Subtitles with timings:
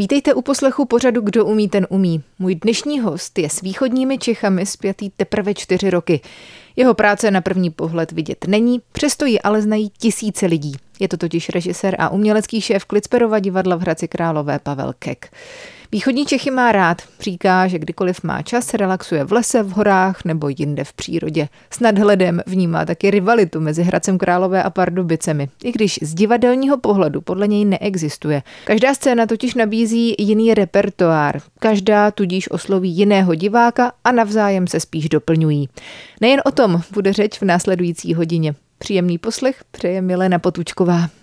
[0.00, 2.22] Vítejte u poslechu pořadu Kdo umí, ten umí.
[2.38, 6.20] Můj dnešní host je s východními Čechami zpětý teprve čtyři roky.
[6.76, 10.72] Jeho práce na první pohled vidět není, přesto ji ale znají tisíce lidí.
[11.00, 15.32] Je to totiž režisér a umělecký šéf Klicperova divadla v Hradci Králové Pavel Kek.
[15.92, 17.02] Východní Čechy má rád.
[17.20, 21.48] Říká, že kdykoliv má čas, relaxuje v lese, v horách nebo jinde v přírodě.
[21.70, 27.20] S nadhledem vnímá taky rivalitu mezi Hradcem Králové a Pardubicemi, i když z divadelního pohledu
[27.20, 28.42] podle něj neexistuje.
[28.64, 31.40] Každá scéna totiž nabízí jiný repertoár.
[31.58, 35.68] Každá tudíž osloví jiného diváka a navzájem se spíš doplňují.
[36.20, 38.54] Nejen o tom bude řeč v následující hodině.
[38.78, 41.19] Příjemný poslech přeje Milena Potučková.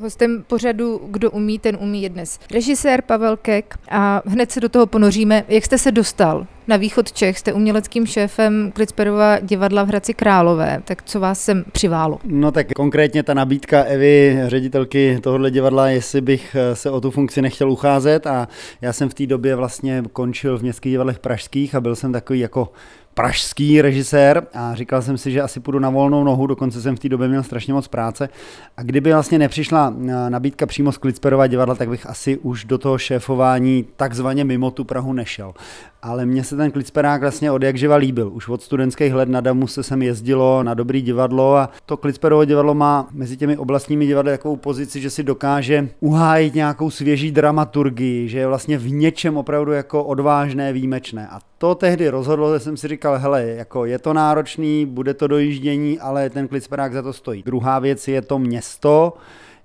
[0.00, 4.68] Hostem pořadu Kdo umí, ten umí je dnes režisér Pavel Kek a hned se do
[4.68, 5.44] toho ponoříme.
[5.48, 7.38] Jak jste se dostal na východ Čech?
[7.38, 10.82] Jste uměleckým šéfem Klicperova divadla v Hradci Králové.
[10.84, 12.18] Tak co vás sem přiválo?
[12.24, 17.10] No tak konkrétně ta nabídka Evy, ředitelky tohohle divadla, jestli bych eh, se o tu
[17.10, 18.48] funkci nechtěl ucházet a
[18.80, 22.40] já jsem v té době vlastně končil v městských divadlech pražských a byl jsem takový
[22.40, 22.72] jako
[23.18, 26.98] pražský režisér a říkal jsem si, že asi půjdu na volnou nohu, dokonce jsem v
[26.98, 28.28] té době měl strašně moc práce.
[28.76, 32.78] A kdyby vlastně nepřišla eh, nabídka přímo z Klicperova divadla, tak bych asi už do
[32.78, 35.54] toho šéfování takzvaně mimo tu Prahu nešel
[36.02, 38.30] ale mně se ten Klicperák vlastně od jak živa líbil.
[38.32, 42.44] Už od studentských let na Damu se sem jezdilo na dobrý divadlo a to Klicperovo
[42.44, 48.28] divadlo má mezi těmi oblastními divadly takovou pozici, že si dokáže uhájit nějakou svěží dramaturgii,
[48.28, 51.28] že je vlastně v něčem opravdu jako odvážné, výjimečné.
[51.28, 55.26] A to tehdy rozhodlo, že jsem si říkal, hele, jako je to náročný, bude to
[55.26, 57.42] dojíždění, ale ten Klicperák za to stojí.
[57.42, 59.12] Druhá věc je to město,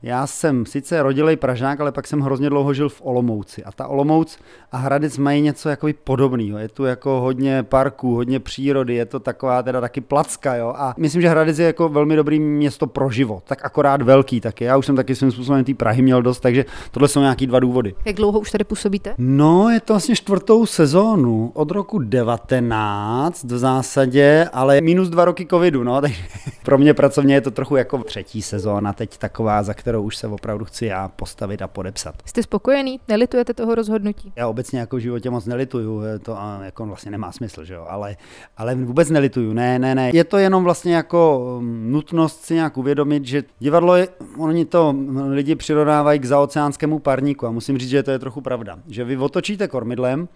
[0.04, 3.64] já jsem sice rodilej Pražák, ale pak jsem hrozně dlouho žil v Olomouci.
[3.64, 4.40] A ta Olomouc
[4.72, 6.58] a Hradec mají něco jako podobného.
[6.58, 10.74] Je tu jako hodně parků, hodně přírody, je to taková teda taky placka, jo.
[10.78, 14.64] A myslím, že Hradec je jako velmi dobrý město pro život, tak akorát velký taky.
[14.64, 17.59] Já už jsem taky svým způsobem té Prahy měl dost, takže tohle jsou nějaký dva
[17.59, 17.96] důvody.
[18.06, 19.16] Jak dlouho už tady působíte?
[19.18, 25.47] No, je to vlastně čtvrtou sezónu od roku 19 v zásadě, ale minus dva roky
[25.50, 26.24] covidu, no, takže
[26.64, 30.18] pro mě pracovně je to trochu jako třetí sezóna, teď taková, za kterou kterou už
[30.18, 32.16] se opravdu chci já postavit a podepsat.
[32.26, 33.00] Jste spokojený?
[33.08, 34.34] Nelitujete toho rozhodnutí?
[34.36, 37.86] Já obecně jako v životě moc nelituju, to jako vlastně nemá smysl, že jo?
[37.90, 38.18] Ale,
[38.58, 40.12] ale vůbec nelituju, ne, ne, ne.
[40.14, 44.96] Je to jenom vlastně jako um, nutnost si nějak uvědomit, že divadlo je, oni to
[45.30, 48.80] lidi přirovnávají k zaoceánskému parníku a musím říct, že to je trochu pravda.
[48.88, 50.28] Že vy otočíte kormidlem,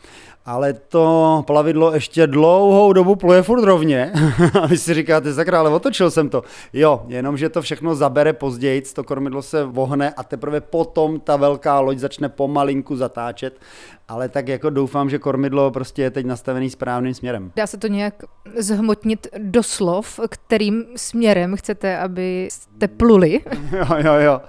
[0.47, 4.11] ale to plavidlo ještě dlouhou dobu pluje furt rovně
[4.61, 6.43] a vy si říkáte, sakra, ale otočil jsem to.
[6.73, 11.35] Jo, jenom, že to všechno zabere později, to kormidlo se vohne a teprve potom ta
[11.35, 13.59] velká loď začne pomalinku zatáčet,
[14.07, 17.51] ale tak jako doufám, že kormidlo prostě je teď nastavený správným směrem.
[17.55, 18.13] Dá se to nějak
[18.57, 23.41] zhmotnit do slov, kterým směrem chcete, aby jste pluli?
[23.71, 24.41] jo, jo, jo.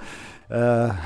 [0.89, 0.97] Uh,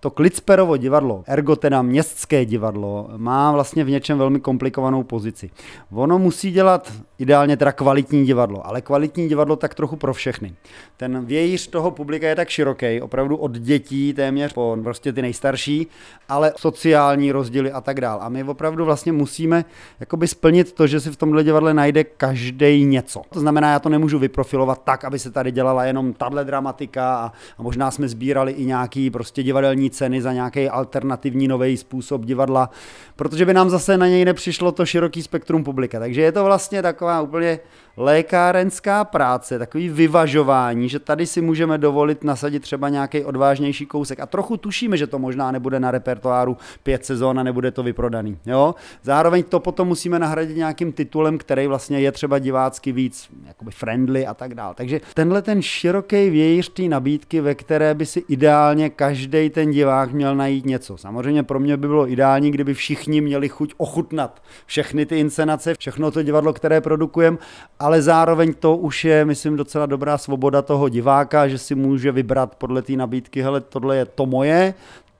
[0.00, 5.50] to Klicperovo divadlo, ergo teda městské divadlo, má vlastně v něčem velmi komplikovanou pozici.
[5.92, 10.54] Ono musí dělat ideálně teda kvalitní divadlo, ale kvalitní divadlo tak trochu pro všechny.
[10.96, 15.86] Ten vějíř toho publika je tak široký, opravdu od dětí téměř po prostě ty nejstarší,
[16.28, 18.18] ale sociální rozdíly a tak dál.
[18.22, 19.64] A my opravdu vlastně musíme
[20.00, 23.22] jakoby splnit to, že si v tomhle divadle najde každý něco.
[23.30, 27.32] To znamená, já to nemůžu vyprofilovat tak, aby se tady dělala jenom tahle dramatika a,
[27.58, 32.70] a možná jsme sbírali i nějaký prostě divadelní ceny za nějaký alternativní nový způsob divadla,
[33.16, 35.98] protože by nám zase na něj nepřišlo to široký spektrum publika.
[35.98, 37.58] Takže je to vlastně taková úplně
[37.96, 44.20] lékárenská práce, takový vyvažování, že tady si můžeme dovolit nasadit třeba nějaký odvážnější kousek.
[44.20, 48.38] A trochu tušíme, že to možná nebude na repertoáru pět sezón a nebude to vyprodaný.
[48.46, 48.74] Jo?
[49.02, 54.26] Zároveň to potom musíme nahradit nějakým titulem, který vlastně je třeba divácky víc jakoby friendly
[54.26, 54.74] a tak dále.
[54.74, 60.12] Takže tenhle ten široký vějíř té nabídky, ve které by si ideálně každý ten divák
[60.12, 60.96] měl najít něco.
[60.96, 66.10] Samozřejmě pro mě by bylo ideální, kdyby všichni měli chuť ochutnat všechny ty inscenace, všechno
[66.10, 67.38] to divadlo, které produkujeme,
[67.80, 72.54] ale zároveň to už je, myslím, docela dobrá svoboda toho diváka, že si může vybrat
[72.54, 74.74] podle té nabídky, hele, tohle je to moje,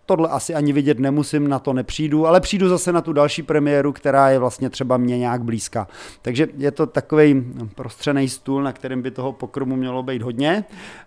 [0.07, 3.93] tohle asi ani vidět nemusím, na to nepřijdu, ale přijdu zase na tu další premiéru,
[3.93, 5.89] která je vlastně třeba mě nějak blízká.
[6.23, 7.45] Takže je to takový
[7.75, 10.65] prostřený stůl, na kterém by toho pokrmu mělo být hodně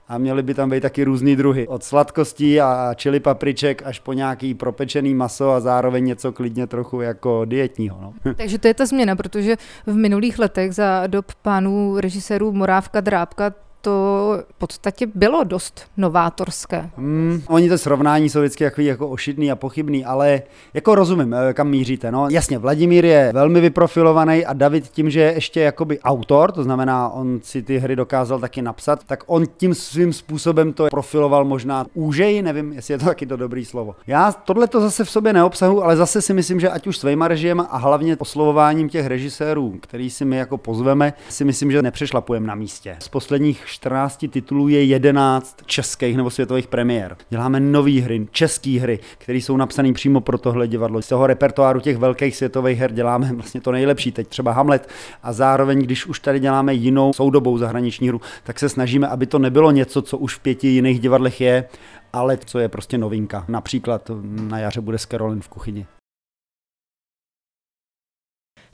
[0.07, 1.68] a měly by tam být taky různý druhy.
[1.68, 7.01] Od sladkostí a čili papriček až po nějaký propečený maso a zároveň něco klidně trochu
[7.01, 7.98] jako dietního.
[8.01, 8.34] No.
[8.34, 13.54] Takže to je ta změna, protože v minulých letech za dob pánů režisérů Morávka Drábka
[13.83, 16.89] to v podstatě bylo dost novátorské.
[16.97, 20.41] Hmm, oni to srovnání jsou vždycky jako, jako ošidný a pochybný, ale
[20.74, 22.12] jako rozumím, eh, kam míříte.
[22.12, 26.63] No, jasně, Vladimír je velmi vyprofilovaný a David tím, že je ještě jakoby autor, to
[26.63, 31.45] znamená, on si ty hry dokázal taky napsat, tak on tím svým způsobem to profiloval
[31.45, 33.95] možná úžej, nevím, jestli je to taky to dobrý slovo.
[34.07, 37.27] Já tohle to zase v sobě neobsahu, ale zase si myslím, že ať už svýma
[37.27, 42.47] režiem a hlavně oslovováním těch režisérů, který si my jako pozveme, si myslím, že nepřešlapujeme
[42.47, 42.97] na místě.
[43.00, 47.18] Z posledních 14 titulů je 11 českých nebo světových premiér.
[47.30, 51.02] Děláme nové hry, české hry, které jsou napsané přímo pro tohle divadlo.
[51.02, 54.90] Z toho repertoáru těch velkých světových her děláme vlastně to nejlepší, teď třeba Hamlet
[55.24, 59.40] a zároveň, když už tady děláme jinou soudobou zahraniční hru, tak se snažíme, aby to
[59.40, 61.66] nebylo něco, co už v pěti jiných divadlech je,
[62.14, 63.46] ale co je prostě novinka.
[63.48, 65.86] Například na jaře bude Skerolin v kuchyni.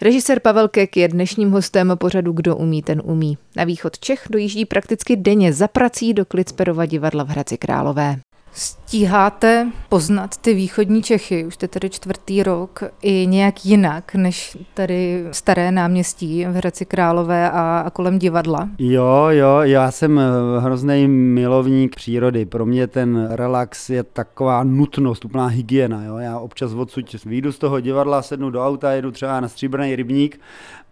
[0.02, 3.38] Režisér Pavel Kek je dnešním hostem pořadu Kdo umí, ten umí.
[3.56, 8.20] Na východ Čech dojíždí prakticky denně za prací do Klicperova divadla v Hradci Králové.
[8.54, 15.26] Stíháte poznat ty východní Čechy, už jste tady čtvrtý rok, i nějak jinak než tady
[15.32, 18.70] staré náměstí v Hradci Králové a, a kolem divadla?
[18.80, 22.46] Jo, jo, já jsem eh, hrozný milovník přírody.
[22.46, 26.04] Pro mě ten relax je taková nutnost, úplná hygiena.
[26.04, 26.18] Jo?
[26.18, 30.40] Já občas odsud výjdu z toho divadla, sednu do auta, jedu třeba na stříbrný rybník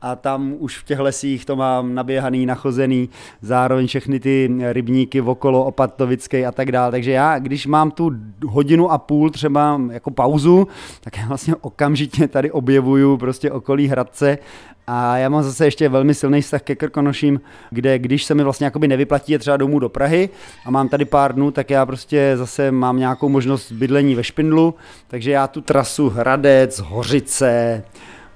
[0.01, 3.09] a tam už v těch lesích to mám naběhaný, nachozený,
[3.41, 6.91] zároveň všechny ty rybníky okolo Opatovické a tak dále.
[6.91, 8.11] Takže já, když mám tu
[8.47, 10.67] hodinu a půl třeba jako pauzu,
[11.01, 14.38] tak já vlastně okamžitě tady objevuju prostě okolí Hradce
[14.88, 18.65] a já mám zase ještě velmi silný vztah ke Krkonoším, kde když se mi vlastně
[18.65, 20.29] jakoby nevyplatí je třeba domů do Prahy
[20.65, 24.75] a mám tady pár dnů, tak já prostě zase mám nějakou možnost bydlení ve Špindlu,
[25.07, 27.83] takže já tu trasu Hradec, Hořice,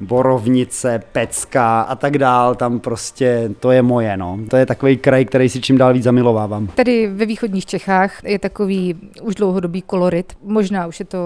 [0.01, 4.39] Borovnice, Pecka a tak dál, tam prostě to je moje, no.
[4.49, 6.67] To je takový kraj, který si čím dál víc zamilovávám.
[6.67, 11.17] Tady ve východních Čechách je takový už dlouhodobý kolorit, možná už je to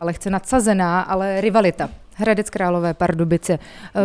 [0.00, 1.88] lehce nadsazená, ale rivalita
[2.18, 3.58] Hradec Králové, Pardubice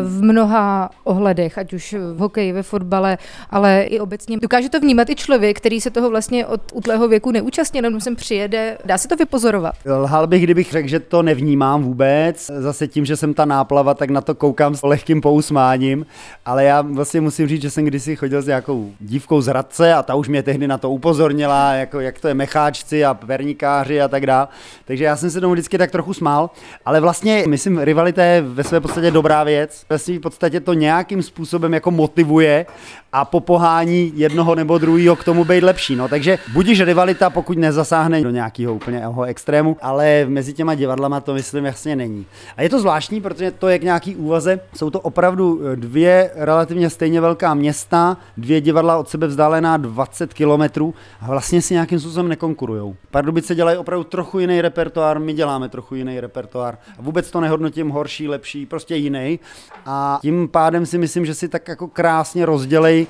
[0.03, 3.17] v mnoha ohledech, ať už v hokeji, ve fotbale,
[3.49, 4.37] ale i obecně.
[4.39, 8.15] Dokáže to vnímat i člověk, který se toho vlastně od útlého věku neúčastní, jenom sem
[8.15, 8.77] přijede.
[8.85, 9.75] Dá se to vypozorovat?
[9.85, 12.51] Lhal bych, kdybych řekl, že to nevnímám vůbec.
[12.57, 16.05] Zase tím, že jsem ta náplava, tak na to koukám s lehkým pousmáním,
[16.45, 20.03] ale já vlastně musím říct, že jsem kdysi chodil s nějakou dívkou z Hradce a
[20.03, 24.07] ta už mě tehdy na to upozornila, jako jak to je mecháčci a pernikáři a
[24.07, 24.47] tak dále.
[24.85, 26.49] Takže já jsem se tomu vždycky tak trochu smál,
[26.85, 29.85] ale vlastně myslím, rival rivalita je ve své podstatě dobrá věc.
[29.89, 32.65] Ve své podstatě to nějakým způsobem jako motivuje
[33.13, 35.95] a popohání jednoho nebo druhého k tomu být lepší.
[35.95, 41.33] No, takže budíš rivalita, pokud nezasáhne do nějakého úplně extrému, ale mezi těma divadlama to
[41.33, 42.25] myslím jasně není.
[42.57, 44.59] A je to zvláštní, protože to je k nějaký úvaze.
[44.75, 50.33] Jsou to opravdu eh, dvě relativně stejně velká města, dvě divadla od sebe vzdálená 20
[50.33, 52.95] kilometrů a vlastně si nějakým způsobem nekonkurují.
[53.11, 56.77] Pardubice dělají opravdu trochu jiný repertoár, my děláme trochu jiný repertoár.
[56.99, 59.39] A vůbec to nehodnotím horší, lepší, prostě jiný.
[59.85, 63.02] A tím pádem si myslím, že si tak jako krásně rozdělej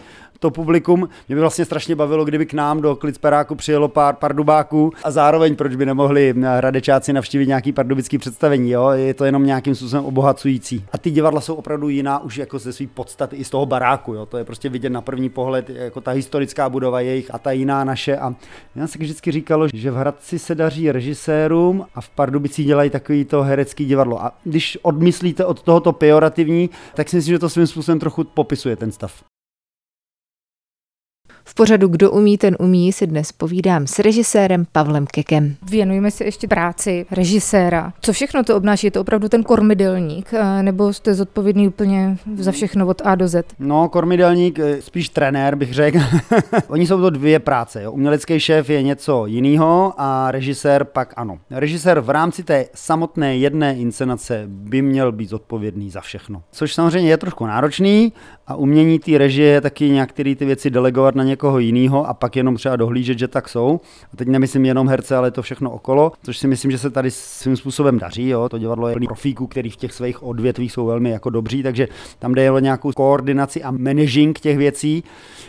[0.44, 1.10] to publikum.
[1.28, 5.56] Mě by vlastně strašně bavilo, kdyby k nám do Klicperáku přijelo pár pardubáků a zároveň
[5.56, 8.90] proč by nemohli radečáci navštívit nějaký pardubický představení, jo?
[8.90, 10.86] Je to jenom nějakým způsobem obohacující.
[10.92, 14.13] A ty divadla jsou opravdu jiná už jako ze své podstaty i z toho baráku,
[14.13, 14.25] jo?
[14.25, 17.84] To je prostě vidět na první pohled, jako ta historická budova jejich a ta jiná
[17.84, 18.18] naše.
[18.18, 18.36] A
[18.75, 23.25] já se vždycky říkalo, že v Hradci se daří režisérům a v Pardubicích dělají takový
[23.25, 24.24] to herecký divadlo.
[24.24, 28.75] A když odmyslíte od tohoto pejorativní, tak si myslím, že to svým způsobem trochu popisuje
[28.75, 29.24] ten stav.
[31.45, 35.56] V pořadu Kdo umí, ten umí si dnes povídám s režisérem Pavlem Kekem.
[35.69, 37.94] Věnujeme se ještě práci režiséra.
[38.01, 38.88] Co všechno to obnáší?
[38.88, 40.34] Je to opravdu ten kormidelník?
[40.34, 43.46] Eh, nebo jste zodpovědný úplně za všechno od A do Z?
[43.60, 46.00] No, kormidelník, eh, spíš trenér bych řekl.
[46.68, 47.84] Oni jsou to dvě práce.
[47.84, 47.91] Jo.
[47.91, 51.39] Umělecký šéf je něco jiného a režisér pak ano.
[51.51, 56.44] Režisér v rámci té samotné jedné inscenace by měl být zodpovědný za všechno.
[56.51, 58.13] Což samozřejmě je trošku náročný
[58.48, 62.36] a umění té režie je taky některé ty věci delegovat na někoho jiného a pak
[62.36, 63.80] jenom třeba dohlížet, že tak jsou.
[64.14, 67.12] A teď nemyslím jenom herce, ale to všechno okolo, což si myslím, že se tady
[67.12, 68.30] svým způsobem daří.
[68.30, 68.50] Jo.
[68.50, 71.88] To divadlo je plný profíků, který v těch svých odvětvích jsou velmi jako dobří, takže
[72.20, 75.04] tam jde o nějakou koordinaci a managing těch věcí.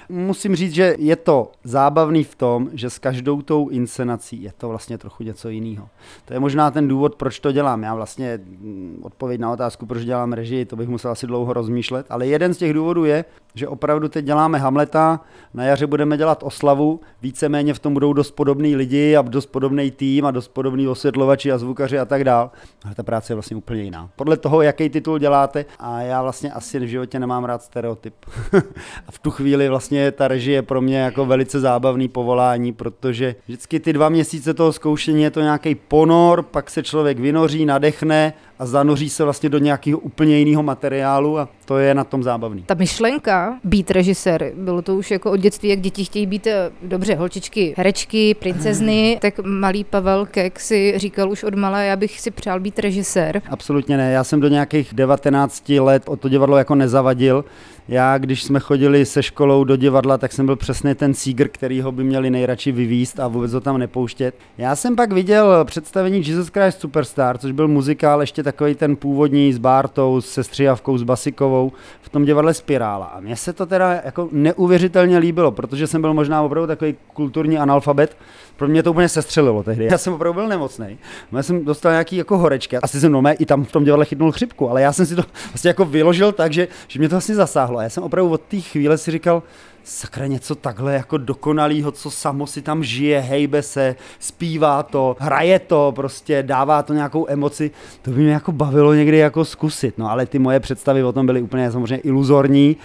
[0.08, 4.68] Musím říct, že je to zábavný v tom, že s každou tou inscenací je to
[4.68, 5.88] vlastně trochu něco jiného.
[6.24, 7.82] To je možná ten důvod, proč to dělám.
[7.82, 12.06] Já vlastně mm, odpověď na otázku, proč dělám režii, to bych musel asi dlouho rozmýšlet,
[12.10, 13.24] ale jeden z těch důvodů je,
[13.54, 15.20] že opravdu teď děláme Hamleta,
[15.54, 19.90] na jaře budeme dělat oslavu, víceméně v tom budou dost podobný lidi a dost podobný
[19.90, 22.50] tým a dost podobný osvětlovači a zvukaři a tak dál.
[22.84, 24.10] Ale ta práce je vlastně úplně jiná.
[24.16, 28.14] Podle toho, jaký titul děláte a já vlastně asi v životě nemám rád stereotyp.
[29.08, 33.80] a v tu chvíli vlastně ta režie pro mě jako velice zábavný povolání, protože vždycky
[33.80, 38.32] ty dva měsíce toho zkoušení je to nějaký ponor, pak se člověk vynoří, nadechne
[38.64, 42.62] a zanoří se vlastně do nějakého úplně jiného materiálu a to je na tom zábavný.
[42.66, 46.70] Ta myšlenka být režisér, bylo to už jako od dětství, jak děti chtějí být eh,
[46.82, 52.20] dobře holčičky, herečky, princezny, tak malý Pavel Kek si říkal už od malé, já bych
[52.20, 53.42] si přál být režisér.
[53.50, 57.44] Absolutně ne, já jsem do nějakých 19 let o to divadlo jako nezavadil.
[57.88, 61.80] Já, když jsme chodili se školou do divadla, tak jsem byl přesně ten sígr, který
[61.80, 64.34] ho by měli nejradši vyvíst a vůbec ho tam nepouštět.
[64.58, 69.52] Já jsem pak viděl představení Jesus Christ Superstar, což byl muzikál ještě takový ten původní
[69.52, 73.06] s Bártou, se Střijavkou, s Basikovou v tom divadle Spirála.
[73.06, 77.58] A mně se to teda jako neuvěřitelně líbilo, protože jsem byl možná opravdu takový kulturní
[77.58, 78.16] analfabet.
[78.56, 79.84] Pro mě to úplně sestřelilo tehdy.
[79.90, 80.98] Já jsem opravdu byl nemocný.
[81.32, 82.76] Já jsem dostal nějaký jako horečky.
[82.76, 85.22] Asi jsem nomé i tam v tom divadle chytnul chřipku, ale já jsem si to
[85.52, 87.78] vlastně jako vyložil tak, že, že mě to vlastně zasáhlo.
[87.78, 89.42] A já jsem opravdu od té chvíle si říkal,
[89.84, 95.58] sakra něco takhle jako dokonalýho, co samo si tam žije, hejbe se, zpívá to, hraje
[95.58, 97.70] to, prostě dává to nějakou emoci,
[98.02, 101.26] to by mě jako bavilo někdy jako zkusit, no ale ty moje představy o tom
[101.26, 102.76] byly úplně samozřejmě iluzorní,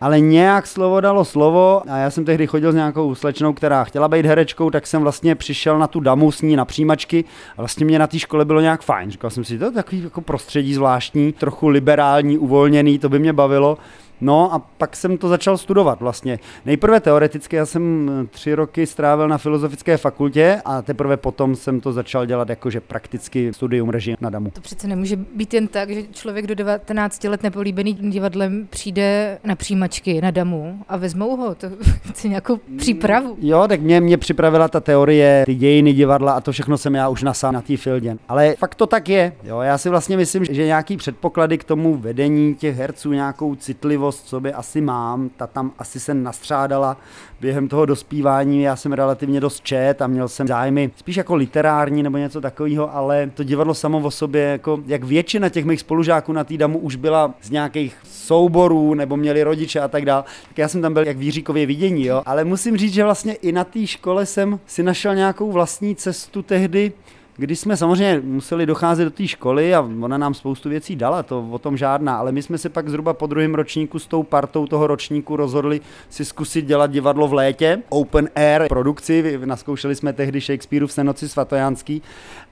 [0.00, 4.08] ale nějak slovo dalo slovo a já jsem tehdy chodil s nějakou slečnou, která chtěla
[4.08, 7.24] být herečkou, tak jsem vlastně přišel na tu damu s ní na přijímačky
[7.56, 9.10] a vlastně mě na té škole bylo nějak fajn.
[9.10, 13.32] Říkal jsem si, to je takový jako prostředí zvláštní, trochu liberální, uvolněný, to by mě
[13.32, 13.78] bavilo.
[14.24, 16.38] No a pak jsem to začal studovat vlastně.
[16.64, 21.80] Nejprve teoreticky, já jsem eh, tři roky strávil na filozofické fakultě a teprve potom jsem
[21.80, 24.50] to začal dělat jakože prakticky studium režie na DAMu.
[24.50, 29.56] To přece nemůže být jen tak, že člověk do 19 let nepolíbený divadlem přijde na
[29.56, 31.54] přijímačky na DAMu a vezmou ho.
[31.54, 31.66] To
[32.10, 33.36] chce nějakou přípravu.
[33.40, 37.08] Jo, tak mě, mě připravila ta teorie, ty dějiny divadla a to všechno jsem já
[37.08, 38.16] už nasál na té fildě.
[38.28, 39.32] Ale fakt to tak je.
[39.44, 44.13] Jo, já si vlastně myslím, že nějaký předpoklady k tomu vedení těch herců, nějakou citlivost
[44.20, 46.96] v sobě asi mám, ta tam asi se nastřádala
[47.40, 52.02] během toho dospívání, já jsem relativně dost čet a měl jsem zájmy spíš jako literární
[52.02, 56.32] nebo něco takového, ale to divadlo samo o sobě, jako jak většina těch mých spolužáků
[56.32, 60.68] na týdamu už byla z nějakých souborů nebo měli rodiče a tak dále, tak já
[60.68, 62.22] jsem tam byl jak výříkově vidění, jo.
[62.26, 66.42] Ale musím říct, že vlastně i na té škole jsem si našel nějakou vlastní cestu
[66.42, 66.92] tehdy,
[67.36, 71.48] když jsme samozřejmě museli docházet do té školy a ona nám spoustu věcí dala, to
[71.50, 74.66] o tom žádná, ale my jsme se pak zhruba po druhém ročníku s tou partou
[74.66, 80.40] toho ročníku rozhodli si zkusit dělat divadlo v létě, open air produkci, naskoušeli jsme tehdy
[80.40, 82.02] Shakespeareův Senoci svatojánský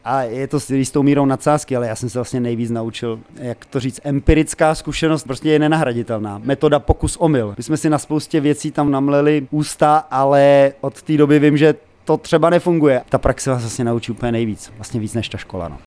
[0.04, 3.64] a je to s jistou mírou nadsázky, ale já jsem se vlastně nejvíc naučil, jak
[3.64, 6.40] to říct, empirická zkušenost prostě je nenahraditelná.
[6.44, 7.54] Metoda pokus omyl.
[7.56, 11.74] My jsme si na spoustě věcí tam namleli ústa, ale od té doby vím, že
[12.04, 13.02] to třeba nefunguje.
[13.08, 15.68] Ta praxe vás vlastně naučí úplně nejvíc, vlastně víc než ta škola.
[15.68, 15.78] No.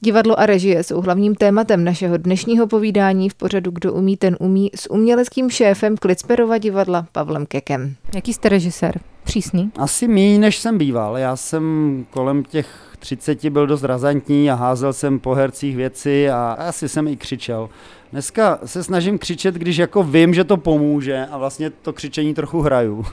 [0.00, 4.70] Divadlo a režie jsou hlavním tématem našeho dnešního povídání v pořadu Kdo umí, ten umí
[4.74, 7.94] s uměleckým šéfem Klicperova divadla Pavlem Kekem.
[8.14, 9.00] Jaký jste režisér?
[9.24, 9.70] Přísný?
[9.76, 11.18] Asi méně, než jsem býval.
[11.18, 16.56] Já jsem kolem těch 30 byl dost razantní a házel jsem po hercích věci a
[16.58, 17.68] asi jsem i křičel.
[18.14, 22.60] Dneska se snažím křičet, když jako vím, že to pomůže a vlastně to křičení trochu
[22.60, 23.04] hraju.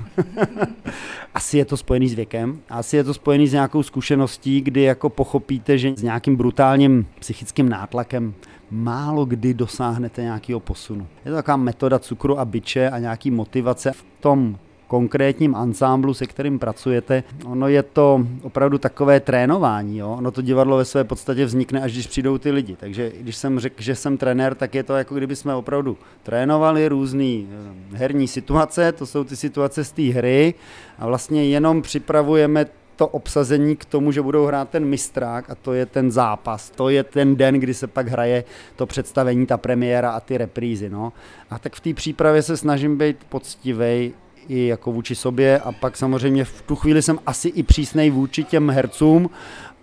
[1.33, 5.09] asi je to spojený s věkem, asi je to spojený s nějakou zkušeností, kdy jako
[5.09, 8.33] pochopíte, že s nějakým brutálním psychickým nátlakem
[8.71, 11.07] málo kdy dosáhnete nějakého posunu.
[11.25, 14.57] Je to taková metoda cukru a byče a nějaký motivace v tom
[14.91, 17.23] konkrétním ansámblu, se kterým pracujete.
[17.45, 19.97] Ono je to opravdu takové trénování.
[19.97, 20.15] Jo?
[20.17, 22.75] Ono to divadlo ve své podstatě vznikne, až když přijdou ty lidi.
[22.75, 26.87] Takže když jsem řekl, že jsem trenér, tak je to jako kdyby jsme opravdu trénovali
[26.87, 27.47] různé eh,
[27.93, 30.53] herní situace, to jsou ty situace z té hry
[30.99, 35.73] a vlastně jenom připravujeme to obsazení k tomu, že budou hrát ten mistrák a to
[35.73, 38.43] je ten zápas, to je ten den, kdy se pak hraje
[38.75, 40.89] to představení, ta premiéra a ty reprízy.
[40.89, 41.13] No.
[41.49, 44.13] A tak v té přípravě se snažím být poctivej
[44.51, 45.59] i jako vůči sobě.
[45.59, 49.29] A pak samozřejmě v tu chvíli jsem asi i přísnej vůči těm hercům,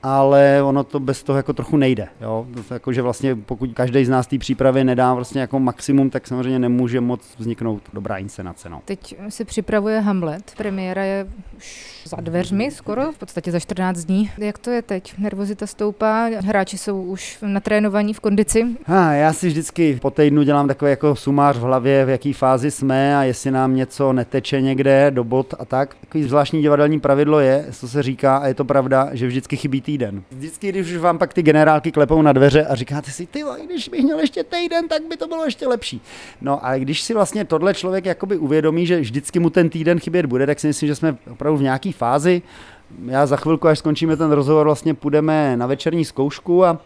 [0.03, 2.09] ale ono to bez toho jako trochu nejde.
[2.21, 2.47] Jo?
[2.69, 6.27] To jako, že vlastně pokud každý z nás té přípravy nedá vlastně jako maximum, tak
[6.27, 8.69] samozřejmě nemůže moc vzniknout dobrá inscenace.
[8.69, 8.83] No.
[8.85, 10.53] Teď se připravuje Hamlet.
[10.57, 11.27] Premiéra je
[11.57, 14.31] už za dveřmi skoro, v podstatě za 14 dní.
[14.39, 15.15] Jak to je teď?
[15.19, 18.67] Nervozita stoupá, hráči jsou už natrénovaní v kondici?
[18.85, 22.71] Ha, já si vždycky po týdnu dělám takový jako sumář v hlavě, v jaký fázi
[22.71, 25.97] jsme a jestli nám něco neteče někde do bod a tak.
[26.01, 29.81] Takový zvláštní divadelní pravidlo je, co se říká a je to pravda, že vždycky chybí
[29.89, 30.23] týden.
[30.31, 33.89] Vždycky, když už vám pak ty generálky klepou na dveře a říkáte si, ty, když
[33.89, 36.01] bych měl ještě týden, tak by to bylo ještě lepší.
[36.41, 40.27] No a když si vlastně tohle člověk jakoby uvědomí, že vždycky mu ten týden chybět
[40.27, 42.43] bude, tak si myslím, že jsme opravdu v nějaké fázi.
[43.07, 46.81] Já za chvilku, až skončíme ten rozhovor, vlastně půjdeme na večerní zkoušku a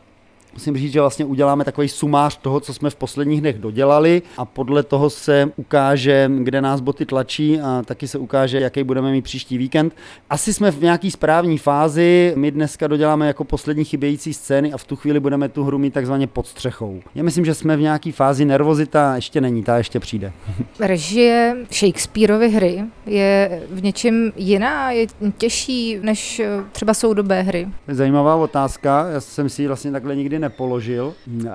[0.55, 4.45] Musím říct, že vlastně uděláme takový sumář toho, co jsme v posledních dnech dodělali a
[4.45, 9.23] podle toho se ukáže, kde nás boty tlačí a taky se ukáže, jaký budeme mít
[9.23, 9.97] příští víkend.
[10.31, 14.85] Asi jsme v nějaký správní fázi, my dneska doděláme jako poslední chybějící scény a v
[14.85, 17.01] tu chvíli budeme tu hru mít takzvaně pod střechou.
[17.15, 20.33] Já myslím, že jsme v nějaký fázi nervozita, ještě není, ta ještě přijde.
[20.81, 25.07] Režie Shakespeareovy hry je v něčem jiná, je
[25.39, 26.43] těžší než
[26.73, 27.69] třeba soudobé hry.
[27.89, 31.15] Zajímavá otázka, já jsem si ji vlastně takhle nikdy nepoložil.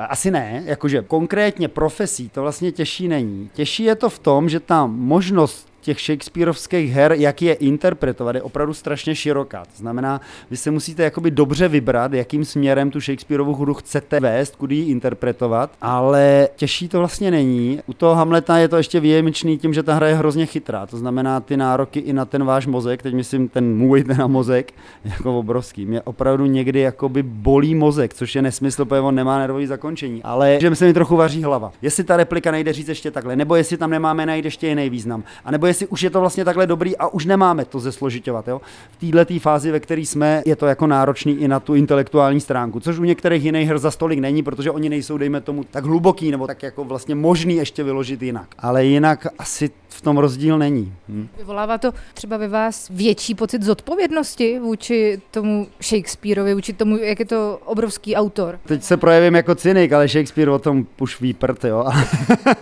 [0.09, 3.49] Asi ne, jakože konkrétně profesí to vlastně těžší není.
[3.53, 8.41] Těžší je to v tom, že ta možnost těch Shakespeareovských her, jak je interpretovat, je
[8.41, 9.65] opravdu strašně široká.
[9.65, 14.55] To znamená, vy se musíte jakoby dobře vybrat, jakým směrem tu Shakespeareovu hru chcete vést,
[14.55, 17.79] kudy ji interpretovat, ale těžší to vlastně není.
[17.85, 20.85] U toho Hamleta je to ještě výjimečný tím, že ta hra je hrozně chytrá.
[20.85, 24.73] To znamená, ty nároky i na ten váš mozek, teď myslím ten můj ten mozek,
[25.05, 25.85] jako obrovský.
[25.85, 30.23] Mě opravdu někdy jakoby bolí mozek, což je nesmysl, protože on nemá nervový zakončení.
[30.23, 31.71] Ale že mi se mi trochu vaří hlava.
[31.81, 35.23] Jestli ta replika nejde říct ještě takhle, nebo jestli tam nemáme najít ještě jiný význam,
[35.45, 38.47] a nebo už je to vlastně takhle dobrý a už nemáme to zesložitovat.
[38.47, 38.61] Jo?
[38.91, 42.79] V této fázi, ve které jsme, je to jako náročný i na tu intelektuální stránku,
[42.79, 46.31] což u některých jiných her za stolik není, protože oni nejsou, dejme tomu, tak hluboký
[46.31, 48.47] nebo tak jako vlastně možný ještě vyložit jinak.
[48.59, 50.93] Ale jinak asi v tom rozdíl není.
[51.09, 51.27] Hm.
[51.37, 57.25] Vyvolává to třeba ve vás větší pocit zodpovědnosti vůči tomu Shakespeareovi, vůči tomu, jak je
[57.25, 58.59] to obrovský autor?
[58.65, 61.85] Teď se projevím jako cynik, ale Shakespeare o tom už ví prd, jo.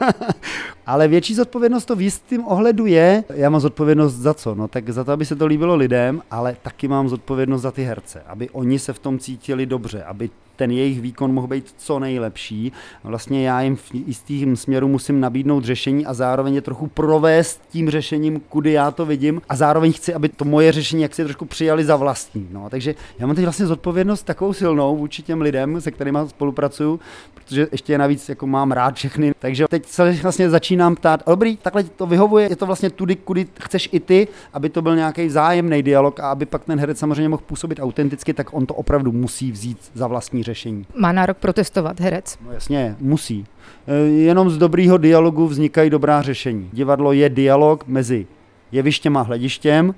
[0.86, 3.24] ale větší zodpovědnost to v jistém ohledu je.
[3.34, 4.56] Já mám zodpovědnost za co?
[4.56, 7.84] No tak za to, aby se to líbilo lidem, ale taky mám zodpovědnost za ty
[7.84, 12.00] herce, aby oni se v tom cítili dobře, aby ten jejich výkon mohl být co
[12.00, 12.72] nejlepší.
[13.04, 17.90] Vlastně já jim v jistým směru musím nabídnout řešení a zároveň je trochu provést tím
[17.90, 21.46] řešením, kudy já to vidím a zároveň chci, aby to moje řešení jak si trošku
[21.46, 22.48] přijali za vlastní.
[22.52, 27.00] No, takže já mám teď vlastně zodpovědnost takovou silnou vůči těm lidem, se kterými spolupracuju,
[27.34, 29.34] protože ještě je navíc jako mám rád všechny.
[29.40, 33.48] Takže teď se vlastně začínám ptát, dobrý, takhle to vyhovuje, je to vlastně tudy, kudy
[33.60, 37.30] chceš i ty, aby to byl nějaký vzájemný dialog a aby pak ten herec samozřejmě
[37.30, 40.86] mohl působit autenticky, tak on to opravdu musí vzít za vlastní řešení.
[40.96, 42.38] Má nárok protestovat herec?
[42.46, 43.46] No jasně, musí.
[43.88, 46.70] E, jenom z dobrýho dialogu vznikají dobrá řešení.
[46.74, 48.28] Divadlo je dialog mezi
[48.72, 49.96] jevištěm a hledištěm,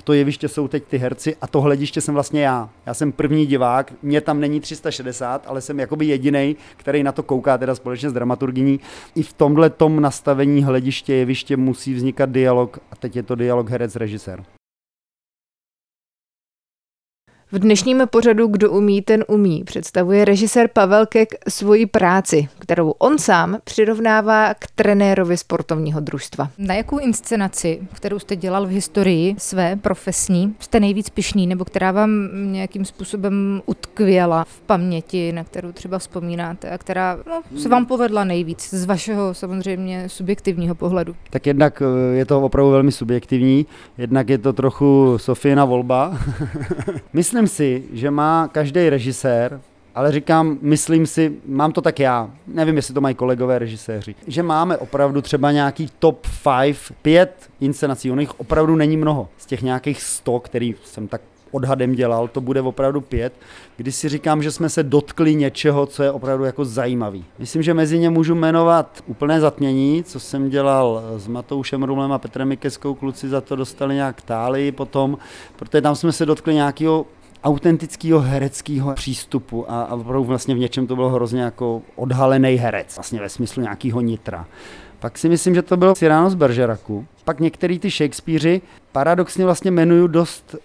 [0.00, 2.68] a to jeviště jsou teď ty herci a to hlediště jsem vlastně já.
[2.86, 7.22] Já jsem první divák, mě tam není 360, ale jsem jakoby jediný, který na to
[7.22, 8.80] kouká teda společně s dramaturgyní.
[9.14, 13.70] I v tomhle tom nastavení hlediště jeviště musí vznikat dialog a teď je to dialog
[13.70, 14.44] herec-režisér.
[17.52, 23.18] V dnešním pořadu Kdo umí, ten umí představuje režisér Pavel Kek svoji práci, kterou on
[23.18, 26.50] sám přirovnává k trenérovi sportovního družstva.
[26.58, 31.92] Na jakou inscenaci, kterou jste dělal v historii své profesní, jste nejvíc pišný, nebo která
[31.92, 32.10] vám
[32.52, 38.24] nějakým způsobem utkvěla v paměti, na kterou třeba vzpomínáte a která no, se vám povedla
[38.24, 41.14] nejvíc z vašeho samozřejmě subjektivního pohledu?
[41.30, 43.66] Tak jednak eh, je to opravdu velmi subjektivní,
[43.98, 46.18] jednak je to trochu Sofína volba.
[47.12, 49.60] Myslím, Myslím si, že má každý režisér,
[49.94, 54.42] ale říkám, myslím si, mám to tak já, nevím, jestli to mají kolegové režiséři, že
[54.42, 56.26] máme opravdu třeba nějaký top
[56.62, 59.28] 5, 5 inscenací, ono jich opravdu není mnoho.
[59.38, 63.32] Z těch nějakých 100, který jsem tak odhadem dělal, to bude opravdu pět,
[63.76, 67.24] kdy si říkám, že jsme se dotkli něčeho, co je opravdu jako zajímavý.
[67.38, 72.18] Myslím, že mezi ně můžu jmenovat úplné zatmění, co jsem dělal s Matoušem Rumlem a
[72.18, 75.18] Petrem Mikeskou, kluci za to dostali nějak táli potom,
[75.56, 77.06] protože tam jsme se dotkli nějakého
[77.44, 82.96] autentického hereckého přístupu a, a opravdu vlastně v něčem to bylo hrozně jako odhalený herec,
[82.96, 84.46] vlastně ve smyslu nějakého nitra.
[84.98, 87.06] Pak si myslím, že to bylo Cyrano z Bergeraku.
[87.24, 88.60] Pak některý ty Shakespeareři
[88.92, 90.56] paradoxně vlastně jmenují dost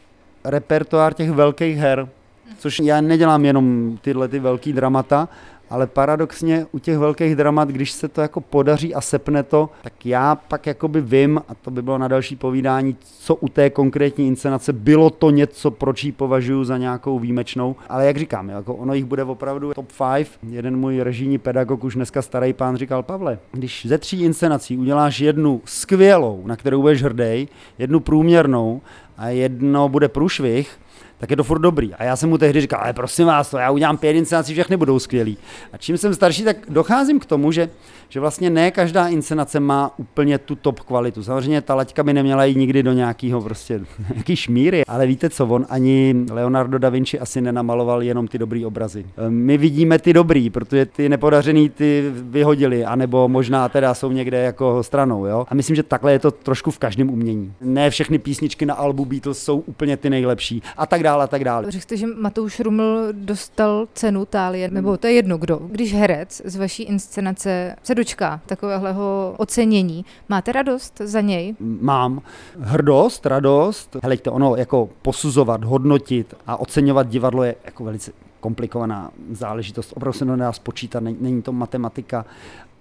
[0.44, 2.10] repertoár těch velkých her,
[2.58, 5.30] což já nedělám jenom tyhle ty velký dramata,
[5.70, 10.06] ale paradoxně u těch velkých dramat, když se to jako podaří a sepne to, tak
[10.06, 14.28] já pak jakoby vím, a to by bylo na další povídání, co u té konkrétní
[14.28, 17.76] inscenace bylo to něco, proč ji považuji za nějakou výjimečnou.
[17.90, 20.28] Ale jak říkám, jako ono jich bude opravdu top 5.
[20.50, 25.20] Jeden můj režijní pedagog, už dneska starý pán, říkal, Pavle, když ze tří inscenací uděláš
[25.20, 27.48] jednu skvělou, na kterou budeš hrdý,
[27.78, 28.82] jednu průměrnou
[29.18, 30.78] a jedno bude průšvih,
[31.18, 31.94] tak je to furt dobrý.
[31.94, 34.78] A já jsem mu tehdy říkal, ale prosím vás, to já udělám pět inscenací, všechny
[34.78, 35.38] budou skvělý.
[35.74, 37.70] A čím jsem starší, tak docházím k tomu, že,
[38.16, 41.24] že vlastně ne každá inscenace má úplně tu top kvalitu.
[41.24, 43.82] Samozřejmě ta laťka by neměla jít nikdy do nějakého prostě
[44.14, 48.66] nějaký šmíry, ale víte co, on ani Leonardo da Vinci asi nenamaloval jenom ty dobrý
[48.66, 49.06] obrazy.
[49.30, 54.84] My vidíme ty dobrý, protože ty nepodařený ty vyhodili, anebo možná teda jsou někde jako
[54.84, 55.46] stranou, jo.
[55.50, 57.54] A myslím, že takhle je to trošku v každém umění.
[57.62, 61.44] Ne všechny písničky na albu Beatles jsou úplně ty nejlepší a tak dále a tak
[61.44, 61.72] dále.
[61.72, 65.60] Řekl že Matouš Ruml dostal cenu Tálie, nebo to je jedno kdo.
[65.72, 71.56] Když herec z vaší inscenace se dočká takového ocenění, máte radost za něj?
[71.60, 72.22] Mám
[72.60, 73.96] hrdost, radost.
[74.04, 79.94] Heleďte, ono jako posuzovat, hodnotit a oceňovat divadlo je jako velice komplikovaná záležitost.
[79.96, 82.26] Opravdu se to nedá spočítat, není to matematika,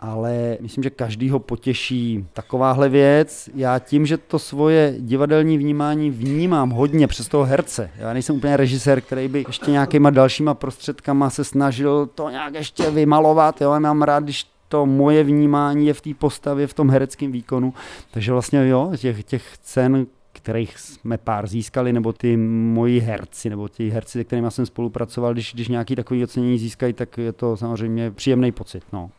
[0.01, 3.51] ale myslím, že každýho potěší takováhle věc.
[3.55, 7.91] Já tím, že to svoje divadelní vnímání vnímám hodně přes toho herce.
[7.97, 12.91] Já nejsem úplně režisér, který by ještě nějakýma dalšíma prostředkama se snažil to nějak ještě
[12.91, 13.61] vymalovat.
[13.61, 13.73] Jo?
[13.73, 17.74] Já mám rád, když to moje vnímání je v té postavě, v tom hereckém výkonu.
[18.11, 23.68] Takže vlastně jo, těch, těch cen, kterých jsme pár získali, nebo ty moji herci, nebo
[23.68, 27.57] ti herci, se kterými jsem spolupracoval, když, když nějaký takový ocenění získají, tak je to
[27.57, 28.85] samozřejmě příjemný pocit.
[28.92, 29.11] No.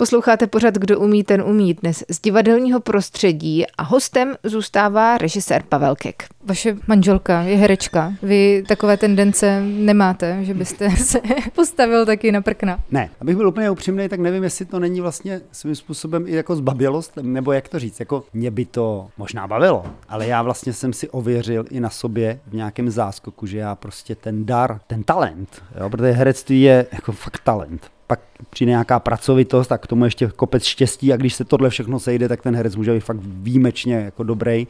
[0.00, 5.96] Posloucháte pořad Kdo umí, ten umí dnes z divadelního prostředí a hostem zůstává režisér Pavel
[5.96, 6.24] Kek.
[6.44, 8.12] Vaše manželka je herečka.
[8.22, 11.20] Vy takové tendence nemáte, že byste se
[11.54, 12.78] postavil taky na prkna?
[12.90, 16.56] Ne, abych byl úplně upřímný, tak nevím, jestli to není vlastně svým způsobem i jako
[16.56, 20.92] zbabilost, nebo jak to říct, jako mě by to možná bavilo, ale já vlastně jsem
[20.92, 25.62] si ověřil i na sobě v nějakém záskoku, že já prostě ten dar, ten talent,
[25.80, 28.20] jo, protože herectví je jako fakt talent pak
[28.50, 32.28] přijde nějaká pracovitost tak k tomu ještě kopec štěstí a když se tohle všechno sejde,
[32.28, 34.66] tak ten herec může být fakt výjimečně jako dobrý,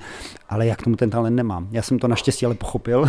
[0.48, 1.68] ale jak tomu ten talent nemám.
[1.70, 3.05] Já jsem to naštěstí ale pochopil,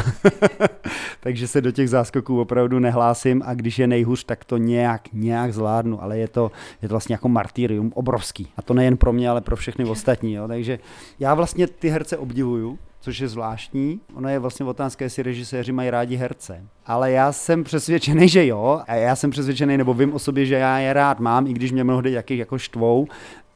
[1.19, 5.53] takže se do těch záskoků opravdu nehlásím a když je nejhůř, tak to nějak, nějak
[5.53, 8.47] zvládnu, ale je to, je to vlastně jako martýrium obrovský.
[8.57, 10.33] A to nejen pro mě, ale pro všechny ostatní.
[10.33, 10.47] Jo.
[10.47, 10.79] Takže
[11.19, 13.99] já vlastně ty herce obdivuju, což je zvláštní.
[14.15, 16.65] Ono je vlastně otázka, jestli režiséři mají rádi herce.
[16.85, 18.81] Ale já jsem přesvědčený, že jo.
[18.87, 21.71] A já jsem přesvědčený, nebo vím o sobě, že já je rád mám, i když
[21.71, 23.07] mě mnohdy jaký jako štvou,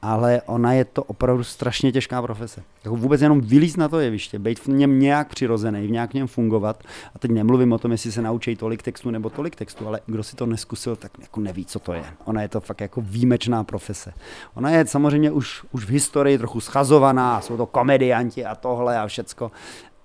[0.06, 2.64] ale ona je to opravdu strašně těžká profese.
[2.84, 6.28] Jako vůbec jenom vylíz na to jeviště, být v něm nějak přirozený, v nějak něm
[6.28, 6.84] fungovat.
[7.16, 10.24] A teď nemluvím o tom, jestli se naučí tolik textu nebo tolik textu, ale kdo
[10.24, 12.04] si to neskusil, tak jako neví, co to je.
[12.26, 14.14] Ona je to fakt jako výjimečná profese.
[14.54, 19.08] Ona je samozřejmě už, už v historii trochu schazovaná, jsou to komedianti a tohle a
[19.08, 19.52] všecko,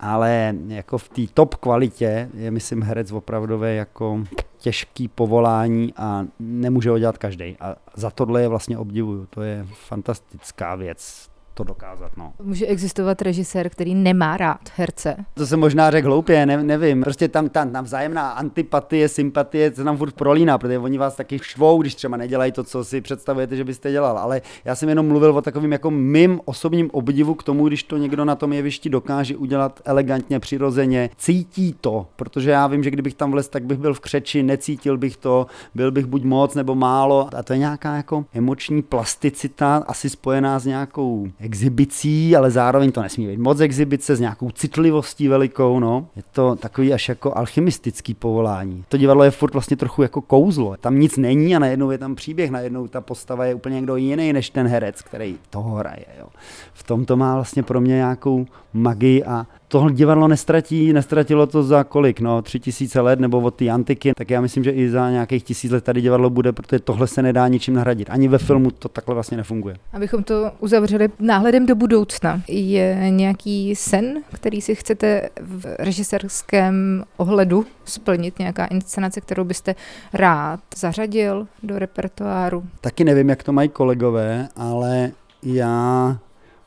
[0.00, 4.24] ale jako v té top kvalitě je, myslím, herec opravdové jako
[4.58, 7.56] těžký povolání a nemůže ho dělat každý.
[7.60, 9.26] A za tohle je vlastně obdivuju.
[9.26, 11.29] To je fantastická věc
[11.60, 12.12] to dokázat.
[12.16, 12.32] No.
[12.42, 15.16] Může existovat režisér, který nemá rád herce?
[15.34, 17.02] To jsem možná řekl hloupě, ne, nevím.
[17.02, 21.82] Prostě tam ta navzájemná antipatie, sympatie se tam furt prolíná, protože oni vás taky švou,
[21.82, 24.18] když třeba nedělají to, co si představujete, že byste dělal.
[24.18, 27.96] Ale já jsem jenom mluvil o takovým jako mým osobním obdivu k tomu, když to
[27.96, 33.14] někdo na tom jevišti dokáže udělat elegantně, přirozeně, cítí to, protože já vím, že kdybych
[33.14, 36.74] tam vlez, tak bych byl v křeči, necítil bych to, byl bych buď moc nebo
[36.74, 37.28] málo.
[37.36, 43.02] A to je nějaká jako emoční plasticita, asi spojená s nějakou exhibicí, ale zároveň to
[43.02, 46.06] nesmí být moc exhibice s nějakou citlivostí velikou, no.
[46.16, 48.84] Je to takový až jako alchymistický povolání.
[48.88, 50.76] To divadlo je furt vlastně trochu jako kouzlo.
[50.80, 54.32] Tam nic není a najednou je tam příběh, najednou ta postava je úplně někdo jiný
[54.32, 56.26] než ten herec, který toho hraje, jo.
[56.72, 61.62] V tom to má vlastně pro mě nějakou magii a tohle divadlo nestratí, nestratilo to
[61.62, 64.90] za kolik, no, tři tisíce let nebo od té antiky, tak já myslím, že i
[64.90, 68.10] za nějakých tisíc let tady divadlo bude, protože tohle se nedá ničím nahradit.
[68.10, 69.76] Ani ve filmu to takhle vlastně nefunguje.
[69.92, 77.66] Abychom to uzavřeli náhledem do budoucna, je nějaký sen, který si chcete v režisérském ohledu
[77.84, 79.74] splnit, nějaká inscenace, kterou byste
[80.12, 82.64] rád zařadil do repertoáru?
[82.80, 85.10] Taky nevím, jak to mají kolegové, ale
[85.42, 86.18] já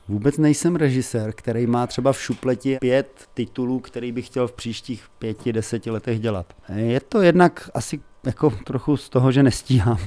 [0.07, 5.05] Vůbec nejsem režisér, který má třeba v šupleti pět titulů, který bych chtěl v příštích
[5.19, 6.53] pěti, deseti letech dělat.
[6.75, 9.97] Je to jednak asi jako trochu z toho, že nestíhám.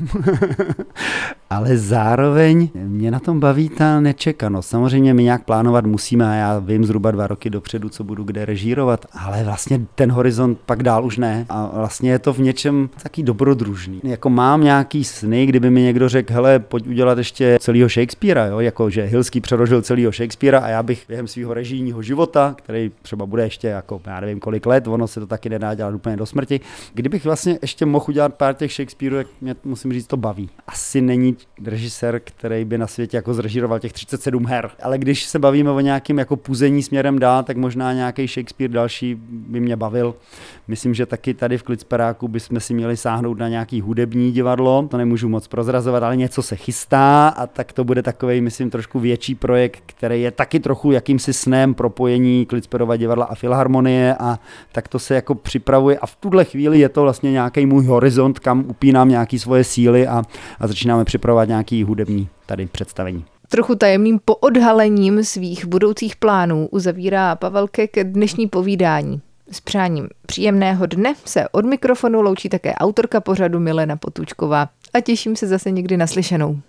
[1.51, 4.69] Ale zároveň mě na tom baví ta nečekanost.
[4.69, 8.45] Samozřejmě my nějak plánovat musíme a já vím zhruba dva roky dopředu, co budu kde
[8.45, 11.47] režírovat, ale vlastně ten horizont pak dál už ne.
[11.49, 14.01] A vlastně je to v něčem taky dobrodružný.
[14.05, 18.61] Jako mám nějaký sny, kdyby mi někdo řekl, hele, pojď udělat ještě celého Shakespearea, jo?
[18.61, 23.27] jako že Hilský přerožil celého Shakespearea a já bych během svého režijního života, který třeba
[23.27, 26.27] bude ještě jako, já nevím kolik let, ono se to taky nedá dělat úplně do
[26.27, 26.61] smrti,
[26.95, 30.51] kdybych vlastně ještě mohl udělat pár těch Shakespeareů, jak mě musím říct, to baví.
[30.67, 35.39] Asi není režisér, který by na světě jako zrežíroval těch 37 her, ale když se
[35.39, 40.15] bavíme o nějakým jako půzení směrem dál, tak možná nějaký Shakespeare další by mě bavil.
[40.69, 44.97] Myslím, že taky tady v Klicperáku bychom si měli sáhnout na nějaký hudební divadlo, to
[44.97, 49.35] nemůžu moc prozrazovat, ale něco se chystá a tak to bude takový, myslím, trošku větší
[49.35, 54.39] projekt, který je taky trochu jakýmsi snem propojení Klicperova divadla a Filharmonie a
[54.73, 55.99] tak to se jako připravuje.
[55.99, 60.07] A v tuhle chvíli je to vlastně nějaký můj horizont, kam upínám nějaké svoje síly
[60.07, 60.23] a,
[60.61, 63.25] a začínáme připravovat nějaký hudební tady představení.
[63.49, 69.21] Trochu tajemným poodhalením svých budoucích plánů uzavírá Pavel Kek dnešní povídání.
[69.51, 75.37] S přáním příjemného dne se od mikrofonu loučí také autorka pořadu Milena Potůčková a těším
[75.37, 76.61] se zase někdy naslyšenou.